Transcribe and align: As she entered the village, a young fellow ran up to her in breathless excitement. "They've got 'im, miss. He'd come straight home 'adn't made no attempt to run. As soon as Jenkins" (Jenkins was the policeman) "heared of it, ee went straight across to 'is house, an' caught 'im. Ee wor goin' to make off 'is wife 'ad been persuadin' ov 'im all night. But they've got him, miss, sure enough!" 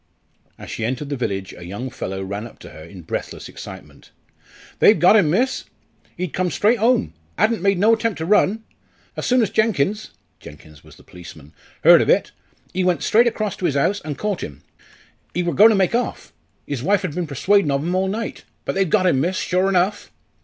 As 0.57 0.71
she 0.71 0.83
entered 0.83 1.09
the 1.09 1.15
village, 1.15 1.53
a 1.53 1.63
young 1.63 1.91
fellow 1.91 2.23
ran 2.23 2.47
up 2.47 2.57
to 2.61 2.71
her 2.71 2.81
in 2.81 3.03
breathless 3.03 3.47
excitement. 3.47 4.09
"They've 4.79 4.97
got 4.97 5.15
'im, 5.15 5.29
miss. 5.29 5.65
He'd 6.17 6.33
come 6.33 6.49
straight 6.49 6.79
home 6.79 7.13
'adn't 7.37 7.61
made 7.61 7.77
no 7.77 7.93
attempt 7.93 8.17
to 8.17 8.25
run. 8.25 8.63
As 9.15 9.27
soon 9.27 9.43
as 9.43 9.51
Jenkins" 9.51 10.09
(Jenkins 10.39 10.83
was 10.83 10.95
the 10.95 11.03
policeman) 11.03 11.53
"heared 11.83 12.01
of 12.01 12.09
it, 12.09 12.31
ee 12.75 12.83
went 12.83 13.03
straight 13.03 13.27
across 13.27 13.55
to 13.57 13.67
'is 13.67 13.75
house, 13.75 14.01
an' 14.01 14.15
caught 14.15 14.41
'im. 14.43 14.63
Ee 15.37 15.43
wor 15.43 15.53
goin' 15.53 15.69
to 15.69 15.75
make 15.75 15.93
off 15.93 16.33
'is 16.65 16.81
wife 16.81 17.05
'ad 17.05 17.13
been 17.13 17.27
persuadin' 17.27 17.69
ov 17.69 17.83
'im 17.83 17.93
all 17.93 18.07
night. 18.07 18.43
But 18.65 18.73
they've 18.73 18.89
got 18.89 19.05
him, 19.05 19.21
miss, 19.21 19.37
sure 19.37 19.69
enough!" 19.69 20.11